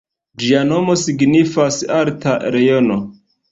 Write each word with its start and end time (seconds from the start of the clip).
Ĝia 0.43 0.63
nomo 0.69 0.95
signifas 1.01 1.79
“alta 2.01 2.37
Rejno”. 2.59 3.01